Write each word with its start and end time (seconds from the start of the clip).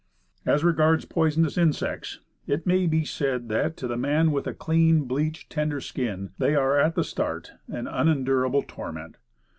As 0.47 0.63
regards 0.63 1.05
poisonous 1.05 1.59
insects, 1.59 2.21
it 2.47 2.65
may 2.65 2.87
be 2.87 3.05
said 3.05 3.49
that, 3.49 3.77
to 3.77 3.87
the 3.87 3.97
man 3.97 4.31
with 4.31 4.47
clean, 4.57 5.03
bleached, 5.03 5.51
tender 5.51 5.79
skin, 5.79 6.31
they 6.39 6.55
are, 6.55 6.79
at 6.79 6.95
the 6.95 7.03
start, 7.03 7.51
an 7.67 7.85
unendurable 7.85 8.63
torment. 8.63 9.17